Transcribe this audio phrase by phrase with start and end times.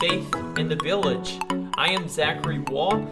[0.00, 1.38] Faith in the Village.
[1.76, 3.06] I am Zachary Wall,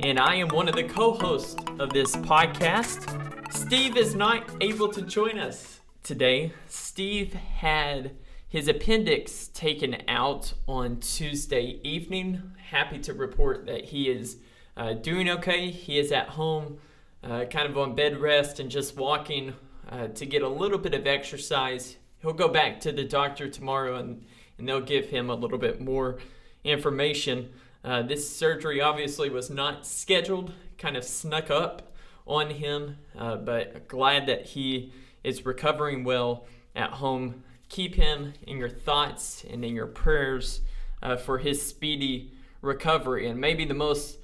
[0.00, 3.52] and I am one of the co hosts of this podcast.
[3.52, 6.52] Steve is not able to join us today.
[6.68, 8.16] Steve had
[8.48, 12.52] his appendix taken out on Tuesday evening.
[12.70, 14.36] Happy to report that he is
[14.76, 15.70] uh, doing okay.
[15.70, 16.78] He is at home,
[17.22, 19.54] uh, kind of on bed rest and just walking
[19.88, 21.96] uh, to get a little bit of exercise.
[22.20, 24.24] He'll go back to the doctor tomorrow and,
[24.58, 26.18] and they'll give him a little bit more
[26.64, 27.50] information.
[27.84, 31.92] Uh, this surgery obviously was not scheduled, kind of snuck up
[32.26, 34.92] on him, uh, but glad that he
[35.22, 37.44] is recovering well at home.
[37.68, 40.60] Keep him in your thoughts and in your prayers
[41.02, 43.28] uh, for his speedy recovery.
[43.28, 44.18] And maybe the most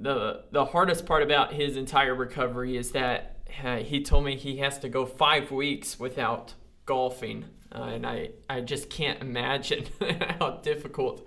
[0.00, 4.56] the the hardest part about his entire recovery is that uh, he told me he
[4.58, 6.54] has to go five weeks without
[6.86, 9.86] golfing, uh, and I I just can't imagine
[10.38, 11.26] how difficult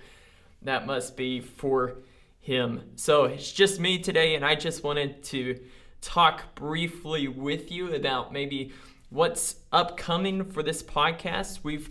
[0.61, 1.97] that must be for
[2.39, 2.81] him.
[2.95, 5.59] So it's just me today, and I just wanted to
[6.01, 8.71] talk briefly with you about maybe
[9.09, 11.59] what's upcoming for this podcast.
[11.63, 11.89] We've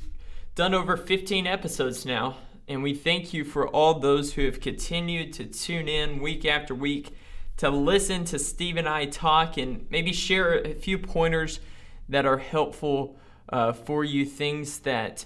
[0.54, 2.36] done over 15 episodes now,
[2.68, 6.74] and we thank you for all those who have continued to tune in week after
[6.74, 7.14] week
[7.58, 11.60] to listen to Steve and I talk and maybe share a few pointers
[12.08, 13.18] that are helpful
[13.48, 15.24] uh, for you, things that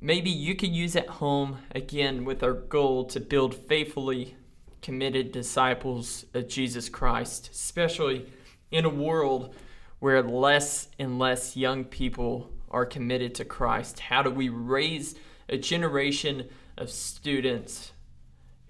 [0.00, 4.36] maybe you could use at home, again, with our goal to build faithfully
[4.80, 8.26] committed disciples of Jesus Christ, especially
[8.70, 9.54] in a world
[10.00, 14.00] where less and less young people are committed to Christ.
[14.00, 15.14] How do we raise
[15.48, 17.92] a generation of students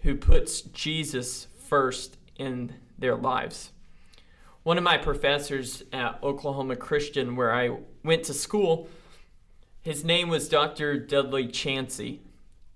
[0.01, 3.71] who puts Jesus first in their lives?
[4.65, 8.89] One of my professors at Oklahoma Christian, where I went to school,
[9.81, 10.99] his name was Dr.
[10.99, 12.21] Dudley Chancey.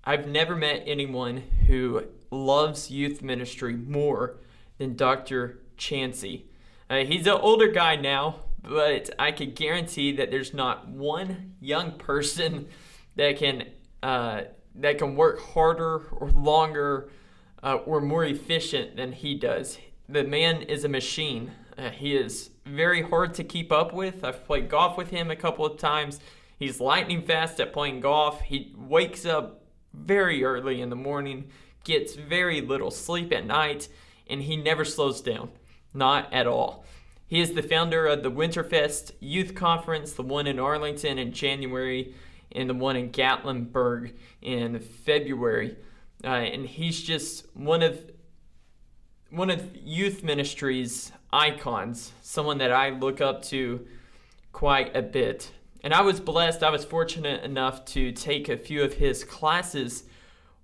[0.04, 4.36] I've never met anyone who loves youth ministry more
[4.78, 5.58] than Dr.
[5.76, 6.46] Chancey.
[6.88, 11.92] Uh, he's an older guy now, but I can guarantee that there's not one young
[11.92, 12.68] person
[13.16, 13.64] that can
[14.02, 14.42] uh,
[14.76, 17.08] that can work harder or longer
[17.62, 19.78] uh, or more efficient than he does.
[20.08, 21.52] The man is a machine.
[21.78, 24.24] Uh, he is very hard to keep up with.
[24.24, 26.20] I've played golf with him a couple of times.
[26.58, 28.40] He's lightning fast at playing golf.
[28.40, 31.50] He wakes up very early in the morning,
[31.84, 33.88] gets very little sleep at night,
[34.26, 35.50] and he never slows down.
[35.92, 36.84] Not at all.
[37.26, 42.14] He is the founder of the Winterfest Youth Conference, the one in Arlington in January,
[42.52, 45.76] and the one in Gatlinburg in February.
[46.24, 48.10] Uh, and he's just one of
[49.30, 53.86] one of youth ministry's icons, someone that I look up to
[54.52, 55.52] quite a bit.
[55.82, 60.04] And I was blessed, I was fortunate enough to take a few of his classes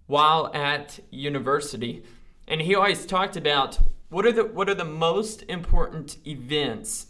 [0.07, 2.03] while at university.
[2.49, 3.79] And he always talked about
[4.09, 7.07] what are the what are the most important events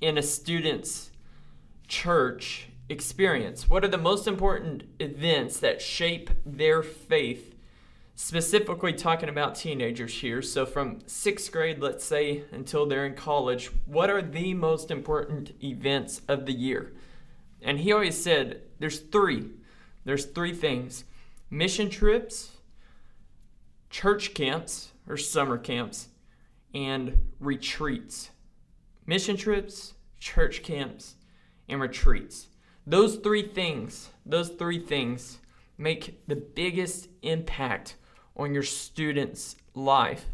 [0.00, 1.10] in a student's
[1.86, 3.68] church experience?
[3.68, 7.47] What are the most important events that shape their faith?
[8.20, 10.42] Specifically, talking about teenagers here.
[10.42, 15.52] So, from sixth grade, let's say, until they're in college, what are the most important
[15.62, 16.94] events of the year?
[17.62, 19.52] And he always said there's three.
[20.04, 21.04] There's three things
[21.48, 22.56] mission trips,
[23.88, 26.08] church camps or summer camps,
[26.74, 28.30] and retreats.
[29.06, 31.14] Mission trips, church camps,
[31.68, 32.48] and retreats.
[32.84, 35.38] Those three things, those three things
[35.78, 37.94] make the biggest impact
[38.38, 40.26] on your student's life.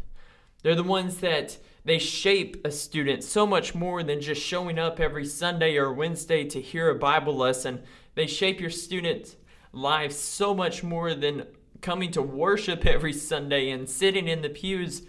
[0.61, 4.99] They're the ones that they shape a student so much more than just showing up
[4.99, 7.83] every Sunday or Wednesday to hear a Bible lesson.
[8.15, 9.35] They shape your student's
[9.71, 11.45] life so much more than
[11.81, 15.03] coming to worship every Sunday and sitting in the pews.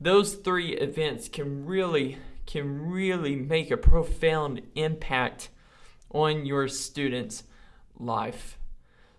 [0.00, 5.48] Those three events can really can really make a profound impact
[6.10, 7.44] on your student's
[7.98, 8.58] life.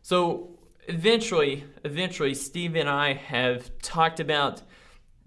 [0.03, 4.61] So eventually, eventually Steve and I have talked about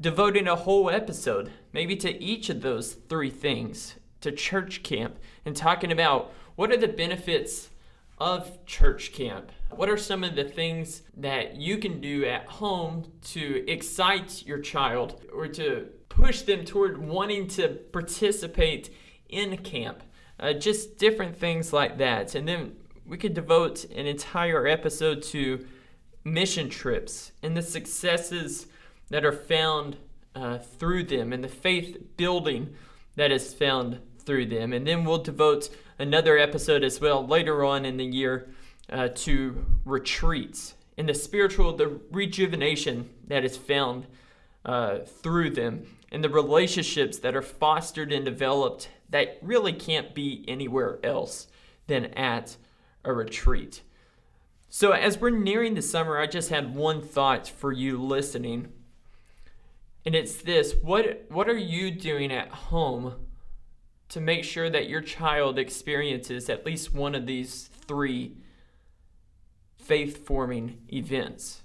[0.01, 5.57] devoting a whole episode maybe to each of those three things to church camp and
[5.57, 7.71] talking about what are the benefits
[8.19, 13.13] of church camp what are some of the things that you can do at home
[13.23, 18.91] to excite your child or to push them toward wanting to participate
[19.29, 20.03] in camp?
[20.41, 22.35] Uh, just different things like that.
[22.35, 22.77] And then
[23.09, 25.67] we could devote an entire episode to
[26.25, 28.67] mission trips and the successes
[29.09, 29.97] that are found
[30.35, 32.75] uh, through them and the faith building
[33.17, 34.75] that is found through them.
[34.75, 38.51] And then we'll devote another episode as well later on in the year
[38.91, 44.07] uh, to retreats and the spiritual, the rejuvenation that is found
[44.65, 50.45] uh, through them, and the relationships that are fostered and developed that really can't be
[50.49, 51.47] anywhere else
[51.87, 52.57] than at
[53.09, 53.83] a retreat.
[54.69, 58.69] So, as we're nearing the summer, I just had one thought for you listening.
[60.05, 63.15] And it's this what, what are you doing at home
[64.11, 68.37] to make sure that your child experiences at least one of these three
[69.79, 71.63] faith forming events?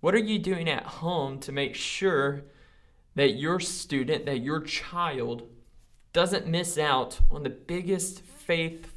[0.00, 2.44] What are you doing at home to make sure
[3.14, 5.48] that your student, that your child,
[6.14, 8.93] doesn't miss out on the biggest faith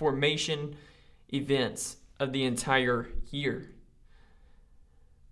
[0.00, 0.74] formation
[1.30, 3.70] events of the entire year?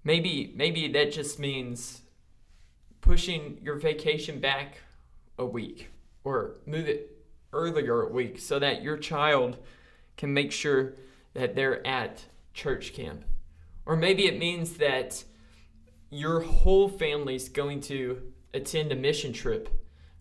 [0.05, 2.03] Maybe maybe that just means
[3.01, 4.77] pushing your vacation back
[5.39, 5.89] a week
[6.23, 7.17] or move it
[7.55, 9.57] earlier a week so that your child
[10.19, 10.97] can make sure
[11.33, 13.25] that they're at church camp.
[13.87, 15.25] Or maybe it means that
[16.11, 18.21] your whole family's going to
[18.53, 19.71] attend a mission trip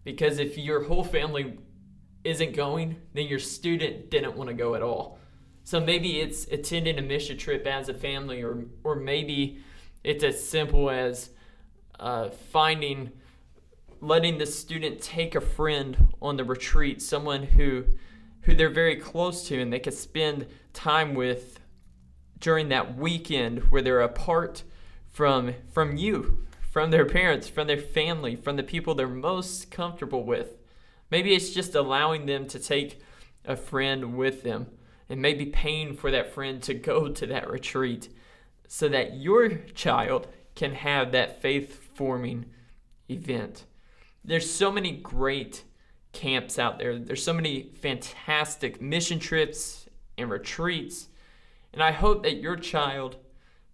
[0.06, 1.58] because if your whole family
[2.24, 5.20] isn't going, then your student didn't want to go at all.
[5.64, 9.60] So maybe it's attending a mission trip as a family, or or maybe
[10.04, 11.30] it's as simple as
[12.00, 13.12] uh, finding,
[14.00, 17.84] letting the student take a friend on the retreat, someone who
[18.42, 21.60] who they're very close to and they can spend time with
[22.40, 24.64] during that weekend where they're apart
[25.12, 30.24] from from you, from their parents, from their family, from the people they're most comfortable
[30.24, 30.60] with.
[31.10, 33.02] Maybe it's just allowing them to take
[33.46, 34.68] a friend with them
[35.10, 38.10] and maybe paying for that friend to go to that retreat
[38.68, 42.46] so that your child can have that faith forming
[43.10, 43.66] event.
[44.26, 45.64] There's so many great
[46.12, 46.98] camps out there.
[46.98, 49.88] There's so many fantastic mission trips
[50.18, 51.08] and retreats.
[51.72, 53.18] And I hope that your child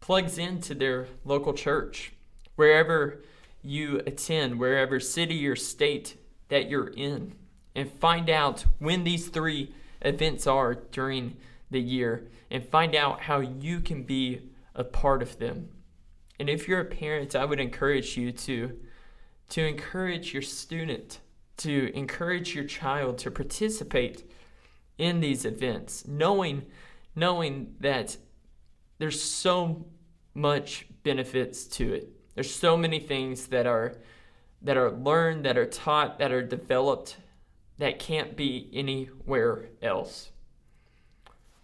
[0.02, 2.12] plugs into their local church,
[2.56, 3.24] wherever
[3.64, 6.18] you attend, wherever city or state
[6.54, 7.34] that you're in,
[7.74, 11.36] and find out when these three events are during
[11.72, 14.40] the year and find out how you can be
[14.76, 15.70] a part of them.
[16.40, 18.80] And if you're a parent, I would encourage you to
[19.50, 21.22] to encourage your student,
[21.58, 24.24] to encourage your child to participate
[25.00, 26.68] in these events, knowing
[27.16, 28.16] knowing that
[29.00, 29.88] there's so
[30.36, 32.10] much benefits to it.
[32.36, 33.96] There's so many things that are
[34.64, 37.18] that are learned, that are taught, that are developed
[37.78, 40.30] that can't be anywhere else.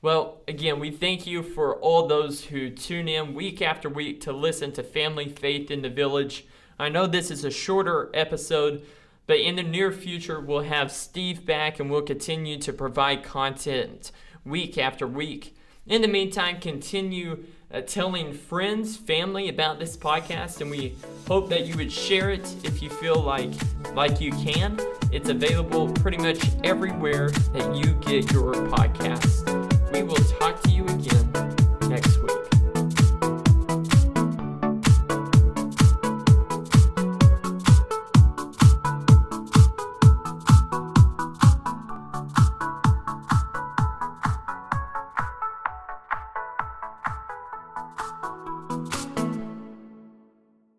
[0.01, 4.31] Well, again, we thank you for all those who tune in week after week to
[4.31, 6.45] listen to Family Faith in the Village.
[6.79, 8.85] I know this is a shorter episode,
[9.27, 14.11] but in the near future, we'll have Steve back and we'll continue to provide content
[14.45, 15.55] week after week.
[15.85, 20.95] In the meantime, continue uh, telling friends, family about this podcast, and we
[21.27, 23.51] hope that you would share it if you feel like
[23.93, 24.79] like you can.
[25.11, 29.45] It's available pretty much everywhere that you get your podcast.
[29.91, 30.15] We will